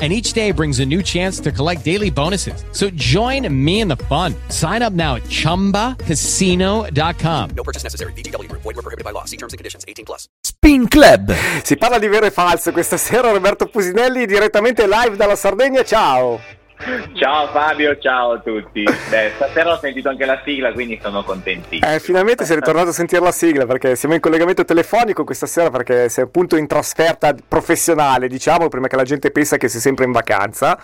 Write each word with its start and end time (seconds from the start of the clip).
and 0.00 0.12
each 0.12 0.32
day 0.32 0.50
brings 0.50 0.80
a 0.80 0.84
new 0.84 1.02
chance 1.02 1.38
to 1.38 1.52
collect 1.52 1.84
daily 1.84 2.10
bonuses. 2.10 2.64
So 2.72 2.90
join 2.90 3.46
me 3.48 3.80
in 3.80 3.86
the 3.86 3.96
fun. 4.08 4.34
Sign 4.48 4.82
up 4.82 4.92
now 4.92 5.14
at 5.14 5.22
ChumbaCasino.com. 5.24 7.50
No 7.54 7.62
purchase 7.62 7.84
necessary. 7.84 8.12
Group. 8.12 8.62
Void 8.62 8.74
were 8.74 8.82
prohibited 8.82 9.04
by 9.04 9.12
law. 9.12 9.24
See 9.24 9.36
terms 9.36 9.52
and 9.52 9.58
conditions. 9.58 9.84
18 9.86 10.04
plus. 10.04 10.28
Spin 10.42 10.88
Club. 10.88 11.32
Si 11.62 11.76
parla 11.76 11.98
di 11.98 12.08
vero 12.08 12.26
e 12.26 12.30
falso 12.30 12.72
questa 12.72 12.96
sera 12.96 13.30
Roberto 13.30 13.66
Pusinelli 13.66 14.26
direttamente 14.26 14.86
live 14.86 15.16
dalla 15.16 15.36
Sardegna. 15.36 15.84
Ciao. 15.84 16.63
Ciao 17.14 17.46
Fabio, 17.48 17.98
ciao 17.98 18.32
a 18.32 18.38
tutti. 18.40 18.82
Beh, 18.82 19.32
stasera 19.36 19.72
ho 19.72 19.78
sentito 19.78 20.08
anche 20.08 20.24
la 20.24 20.40
sigla, 20.44 20.72
quindi 20.72 20.98
sono 21.00 21.22
contentissimo. 21.22 21.90
Eh, 21.90 22.00
finalmente 22.00 22.44
sei 22.44 22.56
ritornato 22.56 22.88
a 22.88 22.92
sentire 22.92 23.22
la 23.22 23.32
sigla 23.32 23.64
perché 23.66 23.96
siamo 23.96 24.14
in 24.14 24.20
collegamento 24.20 24.64
telefonico 24.64 25.24
questa 25.24 25.46
sera 25.46 25.70
perché 25.70 26.08
sei 26.08 26.24
appunto 26.24 26.56
in 26.56 26.66
trasferta 26.66 27.34
professionale, 27.46 28.28
diciamo, 28.28 28.68
prima 28.68 28.88
che 28.88 28.96
la 28.96 29.04
gente 29.04 29.30
pensa 29.30 29.56
che 29.56 29.68
sei 29.68 29.80
sempre 29.80 30.04
in 30.04 30.12
vacanza. 30.12 30.78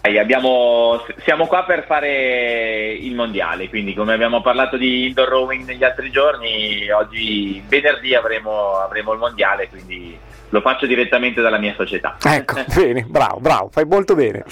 Abbiamo, 0.00 1.04
siamo 1.22 1.46
qua 1.46 1.64
per 1.64 1.84
fare 1.84 2.92
il 2.92 3.14
mondiale, 3.14 3.68
quindi 3.68 3.92
come 3.92 4.14
abbiamo 4.14 4.40
parlato 4.40 4.78
di 4.78 5.08
indoor 5.08 5.28
rowing 5.28 5.66
negli 5.66 5.84
altri 5.84 6.10
giorni, 6.10 6.90
oggi 6.90 7.62
venerdì 7.68 8.14
avremo, 8.14 8.78
avremo 8.78 9.12
il 9.12 9.18
mondiale, 9.18 9.68
quindi 9.68 10.18
lo 10.50 10.60
faccio 10.60 10.86
direttamente 10.86 11.40
dalla 11.40 11.58
mia 11.58 11.74
società. 11.76 12.16
Ecco, 12.22 12.62
bene, 12.74 13.04
bravo, 13.06 13.40
bravo, 13.40 13.68
fai 13.70 13.84
molto 13.84 14.14
bene. 14.14 14.44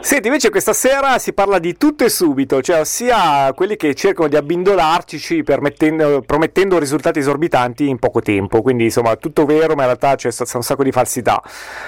Senti, 0.00 0.28
invece 0.28 0.50
questa 0.50 0.72
sera 0.72 1.18
si 1.18 1.32
parla 1.32 1.58
di 1.58 1.76
tutto 1.76 2.04
e 2.04 2.08
subito, 2.08 2.60
cioè 2.62 2.84
sia 2.84 3.52
quelli 3.54 3.76
che 3.76 3.94
cercano 3.94 4.28
di 4.28 4.36
abbindolarci 4.36 5.42
promettendo 5.42 6.78
risultati 6.78 7.18
esorbitanti 7.18 7.88
in 7.88 7.98
poco 7.98 8.20
tempo, 8.20 8.62
quindi 8.62 8.84
insomma 8.84 9.16
tutto 9.16 9.44
vero, 9.44 9.74
ma 9.74 9.82
in 9.82 9.96
realtà 9.96 10.14
c'è 10.14 10.30
un 10.54 10.62
sacco 10.62 10.82
di 10.82 10.92
falsità. 10.92 11.42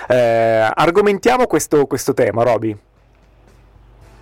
Eh, 0.08 0.70
argomentiamo 0.74 1.46
questo, 1.46 1.86
questo 1.86 2.14
tema, 2.14 2.42
Roby. 2.42 2.76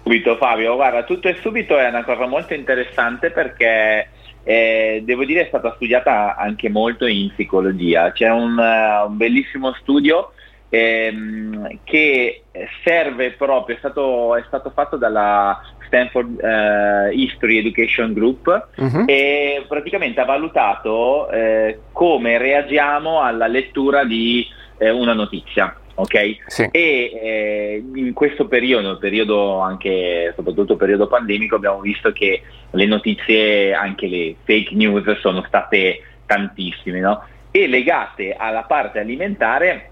Subito 0.02 0.36
Fabio, 0.36 0.74
guarda, 0.76 1.04
tutto 1.04 1.28
e 1.28 1.36
subito 1.40 1.78
è 1.78 1.86
una 1.86 2.04
cosa 2.04 2.26
molto 2.26 2.54
interessante 2.54 3.30
perché 3.30 4.08
eh, 4.42 5.02
devo 5.04 5.24
dire 5.24 5.42
è 5.42 5.48
stata 5.48 5.72
studiata 5.74 6.36
anche 6.36 6.68
molto 6.68 7.06
in 7.06 7.30
psicologia. 7.32 8.12
C'è 8.12 8.30
un, 8.30 8.56
uh, 8.56 9.08
un 9.08 9.16
bellissimo 9.16 9.72
studio 9.74 10.32
ehm, 10.68 11.78
che 11.84 12.44
serve 12.82 13.32
proprio, 13.32 13.76
è 13.76 13.78
stato, 13.78 14.34
è 14.36 14.42
stato 14.46 14.70
fatto 14.70 14.96
dalla 14.96 15.60
Stanford 15.86 16.40
uh, 16.40 17.12
History 17.12 17.58
Education 17.58 18.12
Group 18.12 18.68
uh-huh. 18.76 19.04
e 19.06 19.64
praticamente 19.66 20.20
ha 20.20 20.24
valutato 20.24 21.28
eh, 21.30 21.80
come 21.92 22.38
reagiamo 22.38 23.20
alla 23.20 23.48
lettura 23.48 24.04
di 24.04 24.46
eh, 24.78 24.90
una 24.90 25.12
notizia 25.12 25.74
ok? 26.00 26.36
Sì. 26.46 26.68
E 26.70 27.10
eh, 27.22 27.84
in 27.94 28.12
questo 28.12 28.46
periodo, 28.46 28.98
periodo 28.98 29.58
anche 29.58 30.32
soprattutto 30.36 30.76
periodo 30.76 31.06
pandemico, 31.06 31.56
abbiamo 31.56 31.80
visto 31.80 32.12
che 32.12 32.42
le 32.70 32.86
notizie, 32.86 33.72
anche 33.74 34.06
le 34.06 34.36
fake 34.44 34.74
news, 34.74 35.18
sono 35.20 35.44
state 35.46 36.02
tantissime, 36.26 37.00
no? 37.00 37.24
E 37.50 37.66
legate 37.66 38.34
alla 38.36 38.62
parte 38.62 39.00
alimentare 39.00 39.90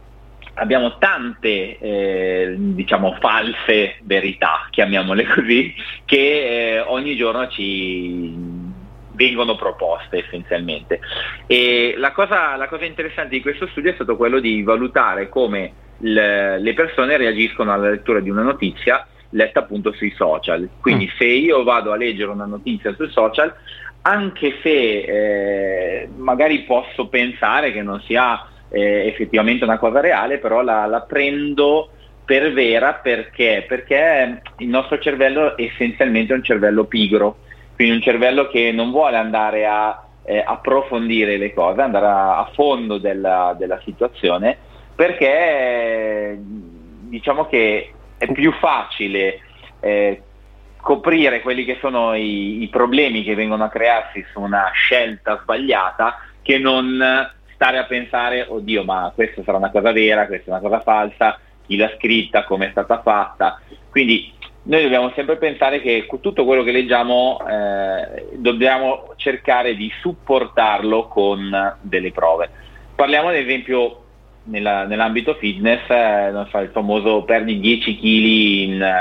abbiamo 0.55 0.99
tante 0.99 1.79
eh, 1.79 2.55
diciamo 2.57 3.17
false 3.21 3.97
verità, 4.03 4.67
chiamiamole 4.71 5.25
così, 5.27 5.75
che 6.05 6.75
eh, 6.75 6.81
ogni 6.81 7.17
giorno 7.17 7.49
ci 7.49 8.68
vengono 9.19 9.57
proposte 9.57 10.25
essenzialmente. 10.25 11.01
E 11.47 11.95
la 11.97 12.13
cosa, 12.13 12.55
la 12.55 12.69
cosa 12.69 12.85
interessante 12.85 13.31
di 13.31 13.43
questo 13.43 13.67
studio 13.67 13.91
è 13.91 13.95
stato 13.95 14.17
quello 14.17 14.39
di 14.39 14.63
valutare 14.63 15.29
come 15.29 15.73
le, 15.99 16.61
le 16.61 16.75
persone 16.75 17.17
reagiscono 17.17 17.73
alla 17.73 17.91
lettura 17.91 18.21
di 18.21 18.31
una 18.31 18.43
notizia 18.43 19.05
letta 19.31 19.61
appunto 19.61 19.93
sui 19.93 20.13
social. 20.13 20.69
Quindi 20.81 21.07
mm. 21.07 21.17
se 21.19 21.25
io 21.25 21.65
vado 21.65 21.93
a 21.93 21.97
leggere 21.97 22.31
una 22.31 22.47
notizia 22.47 22.95
sui 22.95 23.11
social, 23.11 23.53
anche 24.03 24.59
se 24.63 24.71
eh, 24.71 26.09
magari 26.17 26.61
posso 26.61 27.09
pensare 27.09 27.73
che 27.73 27.83
non 27.83 28.01
sia 28.03 28.47
eh, 28.71 29.07
effettivamente 29.09 29.65
una 29.65 29.79
cosa 29.79 30.01
reale, 30.01 30.39
però 30.39 30.63
la, 30.63 30.87
la, 30.87 31.01
prendo 31.01 31.91
per 32.25 32.53
vera 32.53 32.95
perché? 32.95 33.65
Perché 33.67 34.43
il 34.59 34.69
nostro 34.69 34.99
cervello 34.99 35.57
è 35.57 35.63
essenzialmente 35.63 36.33
un 36.33 36.43
cervello 36.43 36.85
pigro, 36.85 37.39
quindi 37.79 37.95
un 37.95 38.03
cervello 38.03 38.49
che 38.49 38.73
non 38.73 38.91
vuole 38.91 39.17
andare 39.17 39.65
a 39.65 40.05
eh, 40.25 40.43
approfondire 40.45 41.37
le 41.37 41.55
cose, 41.55 41.81
andare 41.81 42.07
a, 42.07 42.39
a 42.39 42.51
fondo 42.53 42.99
della, 42.99 43.55
della 43.57 43.81
situazione 43.85 44.59
perché 44.97 46.37
diciamo 46.41 47.47
che 47.47 47.93
è 48.19 48.33
più 48.33 48.51
facile 48.55 49.39
eh, 49.79 50.23
coprire 50.81 51.41
quelli 51.41 51.65
che 51.65 51.79
sono 51.81 52.15
i, 52.15 52.63
i, 52.63 52.69
problemi 52.69 53.23
che 53.23 53.37
vengono 53.37 53.63
a 53.63 53.69
crearsi 53.69 54.27
su 54.33 54.41
una 54.41 54.73
scelta 54.73 55.39
sbagliata 55.41 56.19
che 56.43 56.59
non 56.59 57.01
stare 57.55 57.79
a 57.79 57.85
pensare 57.85 58.45
oddio 58.49 58.83
ma 58.83 59.13
questa 59.15 59.45
sarà 59.45 59.59
una 59.59 59.71
cosa 59.71 59.93
vera, 59.93 60.27
questa 60.27 60.47
è 60.47 60.59
una 60.59 60.69
cosa 60.69 60.81
falsa, 60.81 61.39
chi 61.65 61.77
l'ha 61.77 61.95
scritta, 61.97 62.43
come 62.43 62.67
è 62.67 62.71
stata 62.71 63.03
fatta. 63.03 63.61
Quindi 63.89 64.33
noi 64.69 64.83
dobbiamo 64.83 65.11
sempre 65.15 65.37
pensare 65.37 65.81
che 65.81 66.07
tutto 66.21 66.45
quello 66.45 66.63
che 66.63 66.73
leggiamo 66.73 67.41
eh, 67.49 68.27
dobbiamo 68.35 69.15
cercare 69.17 69.75
di 69.75 69.91
supportarlo 70.01 71.09
con 71.09 71.77
delle 71.81 72.13
prove. 72.13 72.51
Parliamo 72.95 73.29
ad 73.29 73.37
esempio 73.37 74.03
nella, 74.45 74.85
nell'ambito 74.85 75.35
fitness, 75.37 75.89
eh, 75.89 76.31
non 76.33 76.47
so, 76.51 76.59
il 76.59 76.69
famoso 76.69 77.23
perdi 77.23 77.59
10 77.61 77.97
kg 77.97 78.03
in 78.05 78.95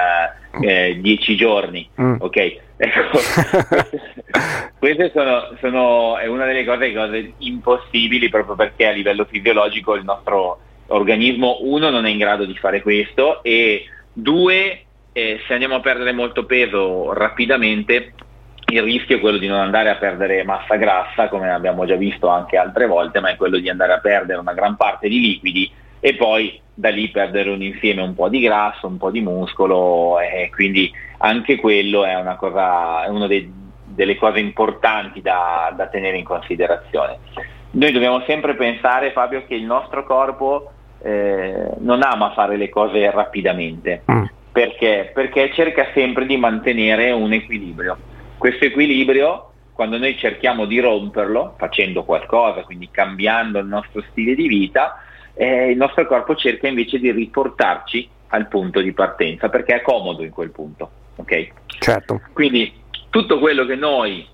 eh, 0.62 1.00
10 1.02 1.36
giorni, 1.36 1.88
mm. 2.02 2.16
ok? 2.20 2.66
Ecco, 2.80 3.18
queste 4.78 5.10
sono, 5.12 5.56
sono, 5.60 6.20
è 6.20 6.28
una 6.28 6.46
delle 6.46 6.64
cose, 6.64 6.94
cose 6.94 7.34
impossibili 7.40 8.30
proprio 8.30 8.54
perché 8.54 8.86
a 8.86 8.92
livello 8.92 9.26
fisiologico 9.26 9.96
il 9.96 10.04
nostro 10.04 10.60
organismo, 10.86 11.58
uno, 11.62 11.90
non 11.90 12.06
è 12.06 12.12
in 12.12 12.20
grado 12.20 12.46
di 12.46 12.56
fare 12.56 12.84
questo 12.84 13.42
e 13.42 13.88
due, 14.14 14.87
eh, 15.18 15.40
se 15.48 15.54
andiamo 15.54 15.74
a 15.74 15.80
perdere 15.80 16.12
molto 16.12 16.46
peso 16.46 17.12
rapidamente, 17.12 18.14
il 18.68 18.84
rischio 18.84 19.18
è 19.18 19.20
quello 19.20 19.40
di 19.40 19.48
non 19.48 19.58
andare 19.58 19.90
a 19.90 19.96
perdere 19.96 20.44
massa 20.44 20.76
grassa, 20.76 21.28
come 21.28 21.50
abbiamo 21.50 21.88
già 21.88 21.96
visto 21.96 22.28
anche 22.28 22.56
altre 22.56 22.86
volte, 22.86 23.20
ma 23.20 23.30
è 23.30 23.36
quello 23.36 23.58
di 23.58 23.68
andare 23.68 23.94
a 23.94 24.00
perdere 24.00 24.38
una 24.38 24.54
gran 24.54 24.76
parte 24.76 25.08
di 25.08 25.20
liquidi 25.20 25.72
e 26.00 26.14
poi 26.14 26.62
da 26.72 26.90
lì 26.90 27.10
perdere 27.10 27.50
un 27.50 27.64
insieme 27.64 28.04
un 28.04 28.14
po' 28.14 28.30
di 28.30 28.42
grasso, 28.42 28.86
un 28.86 28.98
po' 28.98 29.10
di 29.10 29.22
muscolo 29.22 30.20
e 30.20 30.52
quindi 30.54 30.92
anche 31.18 31.56
quello 31.56 32.06
è 32.06 32.14
una, 32.14 32.36
cosa, 32.36 33.04
è 33.04 33.08
una 33.08 33.26
dei, 33.26 33.52
delle 33.86 34.18
cose 34.18 34.38
importanti 34.38 35.20
da, 35.20 35.74
da, 35.76 35.88
tenere 35.88 36.18
in 36.18 36.26
considerazione. 36.26 37.18
Noi 37.72 37.92
dobbiamo 37.92 38.22
sempre 38.28 38.54
pensare, 38.54 39.14
Fabio, 39.14 39.46
che 39.48 39.56
il 39.56 39.64
nostro 39.64 40.06
corpo 40.06 40.74
eh, 41.02 41.72
non 41.80 42.04
ama 42.04 42.34
fare 42.34 42.56
le 42.56 42.70
cose 42.70 43.10
rapidamente. 43.10 44.04
Mm. 44.12 44.26
Perché? 44.58 45.12
Perché 45.14 45.52
cerca 45.54 45.90
sempre 45.94 46.26
di 46.26 46.38
mantenere 46.38 47.12
un 47.12 47.32
equilibrio 47.34 47.98
questo 48.38 48.66
equilibrio, 48.66 49.52
quando 49.74 49.98
noi 49.98 50.18
cerchiamo 50.18 50.66
di 50.66 50.80
romperlo, 50.80 51.56
facendo 51.58 52.04
qualcosa, 52.04 52.62
quindi 52.62 52.90
cambiando 52.92 53.60
il 53.60 53.66
nostro 53.66 54.04
stile 54.12 54.36
di 54.36 54.48
vita, 54.48 55.02
eh, 55.34 55.72
il 55.72 55.78
nostro 55.78 56.06
corpo 56.06 56.36
cerca 56.36 56.68
invece 56.68 57.00
di 57.00 57.12
riportarci 57.12 58.08
al 58.30 58.48
punto 58.48 58.82
di 58.82 58.92
partenza, 58.94 59.50
perché 59.50 59.76
è 59.76 59.82
comodo 59.82 60.24
in 60.24 60.32
quel 60.32 60.52
punto. 60.52 60.90
Okay? 61.16 61.52
Certo. 61.80 62.22
Quindi 62.34 62.72
tutto 63.10 63.40
quello 63.40 63.66
che 63.66 63.76
noi 63.76 64.26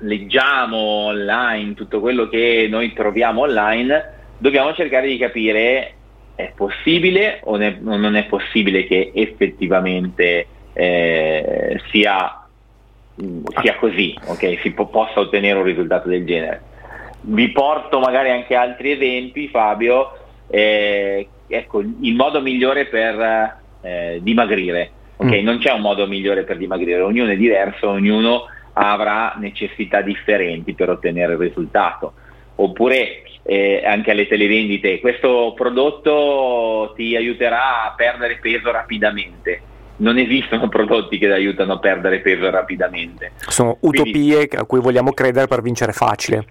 leggiamo 0.00 0.76
online, 0.76 1.74
tutto 1.74 2.00
quello 2.00 2.28
che 2.28 2.66
noi 2.68 2.92
troviamo 2.92 3.42
online, 3.42 4.16
dobbiamo 4.38 4.74
cercare 4.74 5.06
di 5.06 5.18
capire 5.18 5.94
è 6.38 6.52
possibile 6.54 7.40
o 7.42 7.56
ne, 7.56 7.78
non 7.80 8.14
è 8.14 8.26
possibile 8.26 8.86
che 8.86 9.10
effettivamente 9.12 10.46
eh, 10.72 11.80
sia, 11.90 12.46
sia, 13.60 13.74
così, 13.74 14.16
okay? 14.24 14.56
si 14.58 14.70
po- 14.70 14.86
possa 14.86 15.18
ottenere 15.18 15.58
un 15.58 15.64
risultato 15.64 16.08
del 16.08 16.24
genere. 16.24 16.62
Vi 17.22 17.48
porto 17.48 17.98
magari 17.98 18.30
anche 18.30 18.54
altri 18.54 18.92
esempi, 18.92 19.48
Fabio. 19.48 20.16
Eh, 20.46 21.28
ecco, 21.48 21.80
il 21.80 22.14
modo 22.14 22.40
migliore 22.40 22.84
per 22.84 23.56
eh, 23.80 24.20
dimagrire. 24.22 24.92
Okay? 25.16 25.42
Mm. 25.42 25.44
Non 25.44 25.58
c'è 25.58 25.72
un 25.72 25.80
modo 25.80 26.06
migliore 26.06 26.44
per 26.44 26.56
dimagrire, 26.56 27.00
ognuno 27.00 27.32
è 27.32 27.36
diverso, 27.36 27.88
ognuno 27.88 28.44
avrà 28.74 29.34
necessità 29.38 30.02
differenti 30.02 30.72
per 30.74 30.90
ottenere 30.90 31.32
il 31.32 31.40
risultato. 31.40 32.12
Oppure 32.60 33.22
eh, 33.42 33.82
anche 33.84 34.10
alle 34.10 34.26
televendite, 34.26 35.00
questo 35.00 35.52
prodotto 35.56 36.92
ti 36.96 37.16
aiuterà 37.16 37.84
a 37.84 37.94
perdere 37.96 38.38
peso 38.40 38.70
rapidamente. 38.70 39.62
Non 39.96 40.18
esistono 40.18 40.66
prodotti 40.68 41.18
che 41.18 41.26
ti 41.26 41.32
aiutano 41.32 41.74
a 41.74 41.78
perdere 41.78 42.20
peso 42.20 42.50
rapidamente. 42.50 43.32
Sono 43.38 43.78
utopie 43.80 44.12
Quindi, 44.12 44.56
a 44.56 44.64
cui 44.64 44.80
vogliamo 44.80 45.12
credere 45.12 45.46
per 45.46 45.62
vincere 45.62 45.92
facile. 45.92 46.46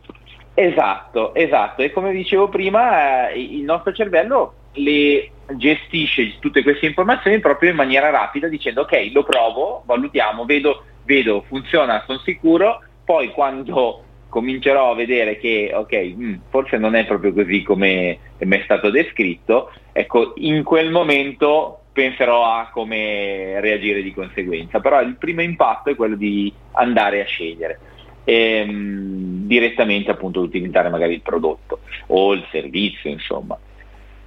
Esatto, 0.54 1.36
esatto. 1.36 1.84
E 1.84 1.92
come 1.92 2.12
dicevo 2.12 2.50
prima, 2.50 3.30
eh, 3.30 3.40
il 3.40 3.64
nostro 3.64 3.94
cervello 3.94 4.54
le 4.74 5.32
gestisce 5.56 6.38
tutte 6.40 6.64
queste 6.64 6.88
informazioni 6.88 7.40
proprio 7.40 7.70
in 7.70 7.76
maniera 7.76 8.10
rapida 8.10 8.48
dicendo 8.48 8.82
ok, 8.82 9.12
lo 9.14 9.24
provo, 9.24 9.84
valutiamo, 9.86 10.46
vedo, 10.46 10.84
vedo 11.04 11.44
funziona, 11.48 12.04
sono 12.06 12.20
sicuro, 12.20 12.82
poi 13.06 13.30
quando 13.30 14.04
comincerò 14.30 14.92
a 14.92 14.96
vedere 14.96 15.38
che 15.38 15.72
ok, 15.74 15.94
mh, 15.94 16.26
mm, 16.26 16.34
forse 16.50 16.78
non 16.78 16.96
è 16.96 17.06
proprio 17.06 17.34
così 17.34 17.64
come 17.64 18.20
mi 18.38 18.58
è 18.58 18.62
stato 18.64 18.90
descritto, 18.90 19.72
ecco, 19.92 20.34
in 20.38 20.64
quel 20.64 20.92
momento 20.92 21.82
penserò 21.92 22.46
a 22.46 22.70
come 22.72 23.60
reagire 23.60 24.04
di 24.04 24.14
conseguenza, 24.14 24.80
però 24.80 25.02
il 25.02 25.16
primo 25.16 25.42
impatto 25.42 25.90
è 25.90 25.96
quello 25.96 26.16
di 26.16 26.54
andare 26.74 27.22
a 27.22 27.26
scegliere. 27.26 27.80
Ehm, 28.24 29.48
direttamente 29.48 30.12
appunto 30.12 30.42
utilizzare 30.42 30.90
magari 30.90 31.14
il 31.14 31.22
prodotto 31.22 31.80
o 32.08 32.34
il 32.34 32.46
servizio 32.52 33.10
insomma 33.10 33.58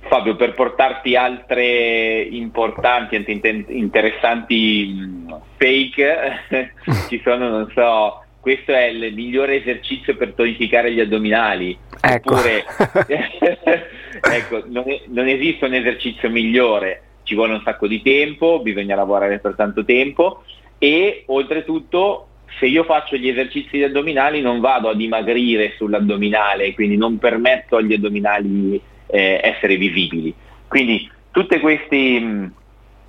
Fabio 0.00 0.36
per 0.36 0.54
portarti 0.54 1.14
altre 1.14 2.22
importanti 2.22 3.22
interessanti 3.68 4.86
mm, 4.90 5.32
fake 5.58 6.72
ci 7.08 7.20
sono 7.22 7.50
non 7.50 7.70
so 7.74 8.24
questo 8.40 8.72
è 8.72 8.84
il 8.84 9.12
migliore 9.14 9.60
esercizio 9.60 10.16
per 10.16 10.32
tonificare 10.32 10.92
gli 10.92 11.00
addominali. 11.00 11.76
Ecco. 12.00 12.34
Oppure, 12.34 12.64
ecco, 14.32 14.64
non, 14.66 14.84
non, 15.08 15.28
esiste 15.28 15.66
un 15.66 15.74
esercizio 15.74 16.30
migliore, 16.30 17.02
ci 17.24 17.34
vuole 17.34 17.52
un 17.52 17.62
sacco 17.62 17.86
di 17.86 18.00
tempo, 18.00 18.60
bisogna 18.60 18.96
lavorare 18.96 19.38
per 19.38 19.54
tanto 19.54 19.84
tempo 19.84 20.42
e 20.78 21.24
oltretutto 21.26 22.26
se 22.58 22.66
io 22.66 22.84
faccio 22.84 23.16
gli 23.16 23.28
esercizi 23.28 23.76
di 23.76 23.84
addominali 23.84 24.40
non 24.40 24.60
vado 24.60 24.88
a 24.88 24.94
dimagrire 24.94 25.74
sull'addominale, 25.76 26.74
quindi 26.74 26.96
non 26.96 27.18
permetto 27.18 27.76
agli 27.76 27.92
addominali 27.92 28.80
eh, 29.06 29.40
essere 29.42 29.76
visibili. 29.76 30.34
Quindi 30.66 31.08
tutti 31.30 31.58
questi, 31.60 32.50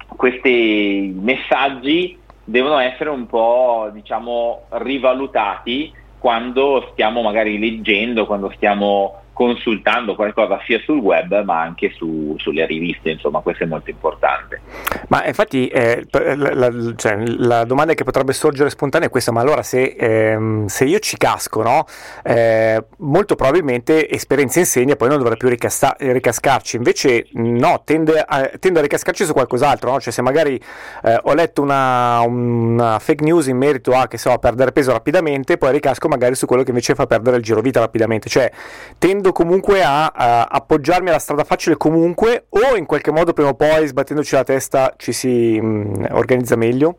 questi 0.08 1.14
messaggi 1.18 2.18
devono 2.44 2.80
essere 2.80 3.10
un 3.10 3.28
po' 3.28 3.90
diciamo 3.94 4.64
rivalutati 4.70 5.94
quando 6.18 6.90
stiamo 6.92 7.22
magari 7.22 7.58
leggendo, 7.58 8.26
quando 8.28 8.52
stiamo 8.56 9.21
consultando 9.34 10.16
qualcosa 10.16 10.60
sia 10.66 10.80
sul 10.80 11.00
web 11.00 11.44
ma 11.44 11.62
anche 11.62 11.92
su, 11.96 12.36
sulle 12.38 12.66
riviste, 12.66 13.12
insomma 13.12 13.40
questo 13.40 13.64
è 13.64 13.66
molto 13.66 13.90
importante. 13.90 14.62
Ma 15.08 15.26
infatti 15.26 15.68
eh, 15.68 16.06
la, 16.12 16.54
la, 16.54 16.72
cioè, 16.96 17.16
la, 17.18 17.64
domanda 17.64 17.94
che 17.94 18.04
potrebbe 18.04 18.34
sorgere 18.34 18.70
spontanea 18.70 19.08
è 19.08 19.12
questa, 19.12 19.32
ma 19.32 19.42
allora 19.42 19.64
se, 19.64 19.96
ehm, 19.98 20.68
se 20.68 20.86
io 20.86 21.00
ci 21.00 21.18
casco, 21.18 21.64
no? 21.64 21.86
eh, 22.24 22.84
molto 22.98 23.36
probabilmente 23.36 24.10
esperienza 24.10 24.60
insegna, 24.60 24.96
poi 24.96 25.10
non 25.10 25.18
dovrei 25.18 25.38
più 25.38 25.48
ricasta- 25.48 25.96
ricascarci, 25.98 26.76
invece 26.76 27.28
no, 27.34 27.82
tende 27.86 28.20
a, 28.20 28.52
tendo 28.60 28.80
a 28.80 28.82
ricascarci 28.82 29.26
su 29.26 29.34
qualcos'altro, 29.34 29.92
no? 29.92 30.00
cioè 30.00 30.14
se 30.14 30.22
magari 30.22 30.62
eh, 31.04 31.20
ho 31.24 31.34
letto 31.34 31.62
una, 31.62 32.22
una, 32.22 33.00
fake 33.00 33.24
news 33.24 33.48
in 33.48 33.58
merito 33.58 33.94
a, 33.94 34.08
che 34.08 34.18
so, 34.18 34.32
a 34.32 34.38
perdere 34.38 34.72
peso 34.72 34.92
rapidamente, 34.92 35.58
poi 35.58 35.72
ricasco 35.72 36.08
magari 36.08 36.36
su 36.36 36.46
quello 36.46 36.64
che 36.64 36.70
invece 36.70 36.96
fa 36.96 37.08
perdere 37.08 37.38
il 37.38 37.44
girovita 37.44 37.80
rapidamente, 37.80 38.30
cioè 38.30 38.52
tendo 38.98 39.21
tendo 39.22 39.32
comunque 39.32 39.84
a, 39.84 40.08
a, 40.08 40.48
appoggiarmi 40.50 41.10
alla 41.10 41.20
strada 41.20 41.44
facile 41.44 41.78
comunque 41.78 42.48
o 42.50 42.76
in 42.76 42.88
qualche 42.88 43.12
modo 43.12 43.34
prima 43.34 43.50
o 43.50 43.54
poi 43.54 43.86
sbattendoci 43.86 44.34
la 44.34 44.44
testa 44.44 44.96
ci 44.98 45.12
si 45.12 45.60
mh, 45.62 45.66
mm, 45.66 46.06
organizza 46.12 46.56
meglio? 46.56 46.96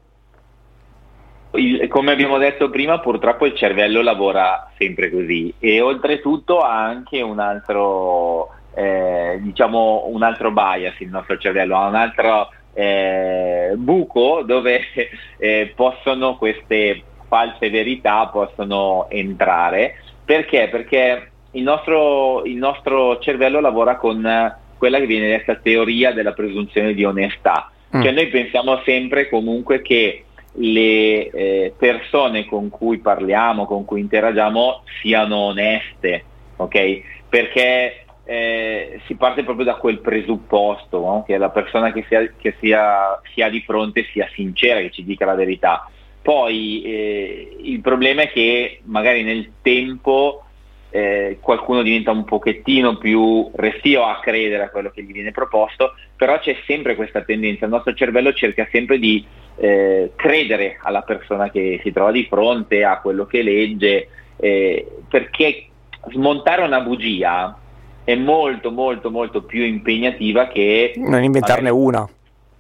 Il, 1.54 1.86
come 1.88 2.12
abbiamo 2.12 2.38
detto 2.38 2.70
prima, 2.70 3.00
purtroppo 3.00 3.44
il 3.44 3.54
cervello 3.54 4.00
lavora 4.00 4.70
sempre 4.78 5.10
così 5.10 5.52
e 5.58 5.80
oltretutto 5.80 6.60
ha 6.60 6.82
anche 6.82 7.20
un 7.20 7.40
altro, 7.40 8.50
eh, 8.74 9.38
diciamo, 9.40 10.04
un 10.06 10.22
altro 10.22 10.50
bias 10.52 10.98
il 11.00 11.08
nostro 11.08 11.36
cervello, 11.36 11.76
ha 11.76 11.88
un 11.88 11.94
altro 11.96 12.50
eh, 12.72 13.72
buco 13.76 14.42
dove 14.46 14.80
eh, 15.38 15.72
possono 15.74 16.36
queste 16.36 17.02
false 17.26 17.68
verità 17.68 18.28
possono 18.28 19.06
entrare. 19.10 19.96
Perché? 20.24 20.68
Perché 20.70 21.31
il 21.52 21.62
nostro, 21.62 22.44
il 22.44 22.56
nostro 22.56 23.18
cervello 23.18 23.60
lavora 23.60 23.96
con 23.96 24.24
eh, 24.24 24.56
quella 24.78 24.98
che 24.98 25.06
viene 25.06 25.28
detta 25.28 25.56
teoria 25.56 26.12
della 26.12 26.32
presunzione 26.32 26.94
di 26.94 27.04
onestà. 27.04 27.70
Mm. 27.96 28.02
Cioè 28.02 28.12
noi 28.12 28.26
pensiamo 28.28 28.80
sempre 28.84 29.28
comunque 29.28 29.82
che 29.82 30.24
le 30.54 31.30
eh, 31.30 31.74
persone 31.76 32.44
con 32.44 32.68
cui 32.68 32.98
parliamo, 32.98 33.64
con 33.66 33.84
cui 33.84 34.00
interagiamo 34.00 34.82
siano 35.00 35.36
oneste, 35.36 36.24
ok? 36.56 37.00
Perché 37.28 38.04
eh, 38.24 39.00
si 39.06 39.14
parte 39.14 39.42
proprio 39.42 39.64
da 39.64 39.74
quel 39.74 40.00
presupposto 40.00 40.98
no? 40.98 41.24
che 41.26 41.36
la 41.38 41.50
persona 41.50 41.92
che, 41.92 42.04
sia, 42.08 42.30
che 42.38 42.54
sia, 42.60 43.20
si 43.32 43.42
ha 43.42 43.48
di 43.48 43.62
fronte 43.62 44.06
sia 44.12 44.28
sincera, 44.34 44.80
che 44.80 44.90
ci 44.90 45.04
dica 45.04 45.24
la 45.24 45.34
verità. 45.34 45.88
Poi 46.20 46.82
eh, 46.82 47.56
il 47.62 47.80
problema 47.80 48.22
è 48.22 48.30
che 48.30 48.80
magari 48.84 49.22
nel 49.22 49.52
tempo 49.60 50.44
eh, 50.94 51.38
qualcuno 51.40 51.82
diventa 51.82 52.10
un 52.10 52.24
pochettino 52.24 52.98
più 52.98 53.50
restio 53.54 54.04
a 54.04 54.20
credere 54.20 54.64
a 54.64 54.68
quello 54.68 54.90
che 54.90 55.02
gli 55.02 55.12
viene 55.12 55.30
proposto, 55.30 55.94
però 56.14 56.38
c'è 56.38 56.54
sempre 56.66 56.94
questa 56.96 57.22
tendenza, 57.22 57.64
il 57.64 57.70
nostro 57.70 57.94
cervello 57.94 58.34
cerca 58.34 58.68
sempre 58.70 58.98
di 58.98 59.24
eh, 59.56 60.12
credere 60.14 60.78
alla 60.82 61.00
persona 61.00 61.50
che 61.50 61.80
si 61.82 61.92
trova 61.92 62.10
di 62.10 62.26
fronte, 62.28 62.84
a 62.84 63.00
quello 63.00 63.24
che 63.24 63.42
legge, 63.42 64.08
eh, 64.36 64.86
perché 65.08 65.66
smontare 66.10 66.62
una 66.62 66.80
bugia 66.80 67.56
è 68.04 68.14
molto 68.14 68.70
molto 68.70 69.10
molto 69.10 69.42
più 69.44 69.64
impegnativa 69.64 70.48
che... 70.48 70.92
Non 70.96 71.24
inventarne 71.24 71.70
magari... 71.70 71.84
una. 71.84 72.08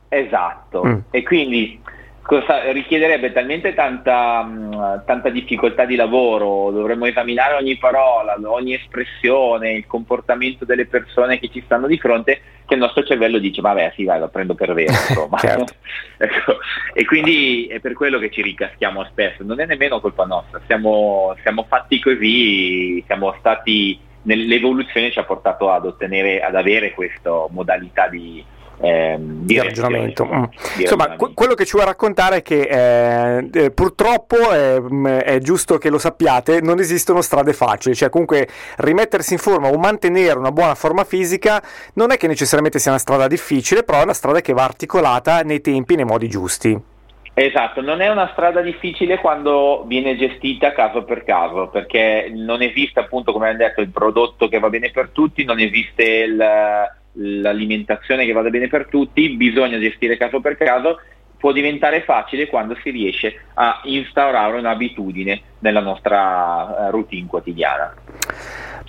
Esatto, 0.08 0.84
mm. 0.86 0.98
e 1.10 1.22
quindi 1.22 1.80
cosa, 2.22 2.70
richiederebbe 2.70 3.32
talmente 3.32 3.74
tanta, 3.74 4.42
mh, 4.42 5.02
tanta, 5.04 5.28
difficoltà 5.28 5.84
di 5.84 5.96
lavoro, 5.96 6.70
dovremmo 6.70 7.06
esaminare 7.06 7.54
ogni 7.54 7.76
parola, 7.76 8.36
ogni 8.44 8.74
espressione, 8.74 9.72
il 9.72 9.86
comportamento 9.86 10.64
delle 10.64 10.86
persone 10.86 11.38
che 11.38 11.48
ci 11.48 11.62
stanno 11.64 11.86
di 11.86 11.98
fronte, 11.98 12.40
che 12.64 12.74
il 12.74 12.80
nostro 12.80 13.02
cervello 13.02 13.38
dice 13.38 13.60
vabbè 13.60 13.92
sì 13.96 14.04
vai 14.04 14.20
lo 14.20 14.28
prendo 14.28 14.54
per 14.54 14.72
vero 14.72 14.92
insomma. 15.08 15.36
certo. 15.38 15.74
ecco. 16.16 16.58
E 16.94 17.04
quindi 17.04 17.66
è 17.66 17.80
per 17.80 17.94
quello 17.94 18.18
che 18.18 18.30
ci 18.30 18.40
ricaschiamo 18.40 19.04
spesso, 19.04 19.42
non 19.42 19.60
è 19.60 19.66
nemmeno 19.66 20.00
colpa 20.00 20.24
nostra, 20.24 20.60
siamo, 20.66 21.36
siamo 21.42 21.66
fatti 21.68 22.00
così, 22.00 23.02
siamo 23.06 23.34
stati, 23.38 23.98
l'evoluzione 24.22 25.10
ci 25.10 25.18
ha 25.18 25.24
portato 25.24 25.70
ad 25.70 25.86
ottenere, 25.86 26.40
ad 26.40 26.54
avere 26.54 26.92
questa 26.92 27.46
modalità 27.50 28.06
di 28.08 28.44
eh, 28.82 29.16
di 29.18 29.58
ragionamento. 29.60 30.24
Mm. 30.24 30.42
Di 30.74 30.82
Insomma, 30.82 31.04
ragionamento. 31.06 31.32
quello 31.34 31.54
che 31.54 31.64
ci 31.64 31.72
vuoi 31.74 31.86
raccontare 31.86 32.38
è 32.38 32.42
che 32.42 32.62
eh, 32.62 33.48
eh, 33.52 33.70
purtroppo 33.70 34.50
è, 34.50 34.80
mm, 34.80 35.06
è, 35.06 35.38
giusto 35.38 35.78
che 35.78 35.88
lo 35.88 35.98
sappiate, 35.98 36.60
non 36.60 36.80
esistono 36.80 37.22
strade 37.22 37.52
facili, 37.52 37.94
cioè 37.94 38.10
comunque 38.10 38.48
rimettersi 38.78 39.34
in 39.34 39.38
forma 39.38 39.68
o 39.68 39.78
mantenere 39.78 40.36
una 40.36 40.50
buona 40.50 40.74
forma 40.74 41.04
fisica 41.04 41.62
non 41.94 42.10
è 42.10 42.16
che 42.16 42.26
necessariamente 42.26 42.80
sia 42.80 42.90
una 42.90 43.00
strada 43.00 43.28
difficile, 43.28 43.84
però 43.84 44.00
è 44.00 44.02
una 44.02 44.14
strada 44.14 44.40
che 44.40 44.52
va 44.52 44.64
articolata 44.64 45.42
nei 45.42 45.60
tempi, 45.60 45.94
nei 45.94 46.04
modi 46.04 46.28
giusti. 46.28 46.90
Esatto, 47.34 47.80
non 47.80 48.02
è 48.02 48.10
una 48.10 48.28
strada 48.32 48.60
difficile 48.60 49.18
quando 49.18 49.84
viene 49.86 50.16
gestita 50.16 50.72
caso 50.72 51.04
per 51.04 51.24
caso, 51.24 51.68
perché 51.68 52.30
non 52.34 52.60
esiste 52.60 53.00
appunto, 53.00 53.32
come 53.32 53.48
abbiamo 53.48 53.68
detto, 53.68 53.80
il 53.80 53.90
prodotto 53.90 54.48
che 54.48 54.58
va 54.58 54.68
bene 54.68 54.90
per 54.90 55.10
tutti, 55.10 55.44
non 55.44 55.58
esiste 55.58 56.02
il 56.02 56.36
l'alimentazione 57.14 58.24
che 58.24 58.32
vada 58.32 58.50
bene 58.50 58.68
per 58.68 58.86
tutti, 58.86 59.36
bisogna 59.36 59.78
gestire 59.78 60.16
caso 60.16 60.40
per 60.40 60.56
caso, 60.56 61.00
può 61.42 61.50
diventare 61.50 62.02
facile 62.02 62.46
quando 62.46 62.76
si 62.82 62.90
riesce 62.90 63.40
a 63.54 63.80
instaurare 63.84 64.58
un'abitudine 64.58 65.42
nella 65.58 65.80
nostra 65.80 66.86
eh, 66.86 66.90
routine 66.90 67.26
quotidiana. 67.26 67.92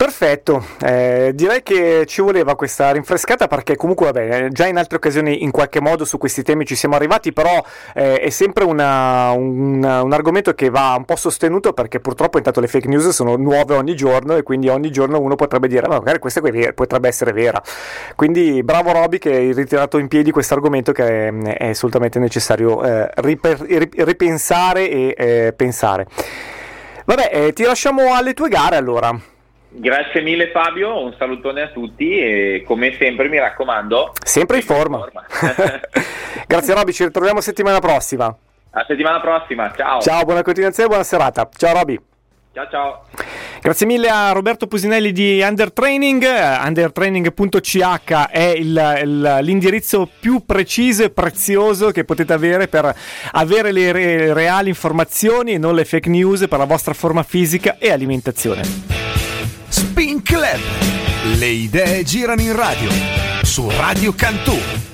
Perfetto, 0.04 0.66
eh, 0.82 1.32
direi 1.34 1.64
che 1.64 2.04
ci 2.08 2.20
voleva 2.22 2.58
questa 2.58 2.92
rinfrescata 2.92 3.48
perché 3.48 3.78
comunque 3.78 4.08
vabbè, 4.12 4.50
già 4.50 4.68
in 4.68 4.76
altre 4.76 4.98
occasioni 4.98 5.44
in 5.44 5.52
qualche 5.52 5.80
modo 5.80 6.04
su 6.04 6.18
questi 6.18 6.44
temi 6.44 6.66
ci 6.66 6.76
siamo 6.76 6.96
arrivati, 6.96 7.32
però 7.32 7.64
eh, 7.94 8.20
è 8.20 8.30
sempre 8.30 8.66
una, 8.66 9.32
un, 9.32 9.82
un, 9.82 10.12
argomento 10.12 10.54
che 10.56 10.70
va 10.70 10.96
un 10.98 11.06
po' 11.06 11.16
sostenuto 11.16 11.72
perché 11.72 12.02
purtroppo 12.02 12.36
intanto 12.36 12.60
le 12.60 12.68
fake 12.68 12.90
news 12.90 13.08
sono 13.12 13.38
nuove 13.38 13.76
ogni 13.76 13.96
giorno 13.96 14.36
e 14.36 14.44
quindi 14.44 14.68
ogni 14.68 14.92
giorno 14.92 15.22
uno 15.22 15.36
potrebbe 15.36 15.70
dire 15.70 15.88
ma 15.88 16.00
magari 16.00 16.20
questa 16.20 16.42
potrebbe 16.76 17.08
essere 17.08 17.32
vera. 17.32 17.64
Quindi 18.18 18.62
bravo 18.62 18.92
Roby 18.92 19.20
che 19.20 19.34
hai 19.34 19.54
ritirato 19.54 20.00
in 20.00 20.10
piedi 20.10 20.32
questo 20.32 20.54
argomento 20.54 20.92
che 20.92 21.30
è, 21.30 21.34
è 21.34 21.70
assolutamente 21.70 22.20
necessario 22.20 22.84
eh, 22.84 23.10
riper, 23.16 23.58
ripensare 23.62 24.90
e 24.90 25.16
eh, 25.18 25.54
pensare. 25.54 26.08
Vabbè, 27.06 27.30
eh, 27.32 27.54
ti 27.54 27.64
lasciamo 27.64 28.14
alle 28.14 28.34
tue 28.34 28.50
gare 28.50 28.76
allora. 28.76 29.32
Grazie 29.76 30.22
mille 30.22 30.52
Fabio, 30.52 31.04
un 31.04 31.16
salutone 31.18 31.64
a 31.64 31.68
tutti 31.70 32.16
e 32.16 32.64
come 32.66 32.96
sempre 33.00 33.28
mi 33.28 33.40
raccomando... 33.40 34.12
Sempre 34.24 34.58
in 34.58 34.64
forma. 34.64 34.98
In 34.98 35.04
forma. 35.12 35.80
Grazie 36.46 36.76
Roby, 36.76 36.92
ci 36.92 37.04
ritroviamo 37.04 37.42
settimana 37.42 37.80
prossima. 37.80 38.26
A 38.76 38.86
settimana 38.88 39.20
prossima, 39.20 39.74
ciao. 39.76 40.00
Ciao, 40.00 40.24
buona 40.26 40.44
continuazione 40.44 40.86
e 40.86 40.90
buona 40.90 41.04
serata. 41.04 41.50
Ciao 41.56 41.74
Roby. 41.74 42.00
Ciao 42.54 42.68
ciao. 42.70 43.06
Grazie 43.62 43.88
mille 43.88 44.10
a 44.10 44.32
Roberto 44.32 44.68
Pusinelli 44.68 45.12
di 45.12 45.42
Undertraining. 45.42 46.24
Undertraining.ch 46.64 48.12
è 48.30 48.54
il, 48.56 49.00
il, 49.02 49.40
l'indirizzo 49.42 50.08
più 50.20 50.46
preciso 50.46 51.04
e 51.04 51.10
prezioso 51.10 51.90
che 51.90 52.04
potete 52.04 52.32
avere 52.32 52.68
per 52.68 52.96
avere 53.32 53.72
le 53.72 53.92
re, 53.92 54.34
reali 54.34 54.70
informazioni 54.70 55.54
e 55.54 55.58
non 55.58 55.74
le 55.74 55.84
fake 55.84 56.10
news 56.10 56.46
per 56.48 56.60
la 56.60 56.66
vostra 56.66 56.94
forma 56.94 57.24
fisica 57.24 57.78
e 57.80 57.92
alimentazione. 57.92 59.23
Spin 60.04 60.22
Club. 60.22 60.60
Le 61.38 61.46
idee 61.46 62.04
girano 62.04 62.42
in 62.42 62.54
radio. 62.54 62.90
Su 63.42 63.70
Radio 63.70 64.12
Cantù. 64.14 64.93